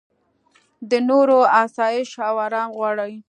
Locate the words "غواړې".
2.77-3.13